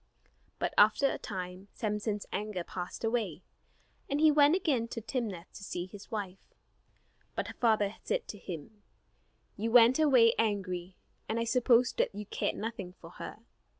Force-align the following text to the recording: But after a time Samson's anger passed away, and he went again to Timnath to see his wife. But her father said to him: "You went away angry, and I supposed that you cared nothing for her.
But 0.57 0.73
after 0.79 1.11
a 1.11 1.19
time 1.19 1.67
Samson's 1.73 2.25
anger 2.33 2.63
passed 2.63 3.03
away, 3.03 3.43
and 4.09 4.19
he 4.19 4.31
went 4.31 4.55
again 4.55 4.87
to 4.87 4.99
Timnath 4.99 5.51
to 5.53 5.63
see 5.63 5.85
his 5.85 6.09
wife. 6.09 6.39
But 7.35 7.49
her 7.49 7.53
father 7.53 7.93
said 8.01 8.27
to 8.29 8.39
him: 8.39 8.81
"You 9.57 9.69
went 9.69 9.99
away 9.99 10.33
angry, 10.39 10.95
and 11.29 11.39
I 11.39 11.43
supposed 11.43 11.97
that 11.99 12.15
you 12.15 12.25
cared 12.25 12.55
nothing 12.55 12.93
for 12.93 13.11
her. 13.11 13.45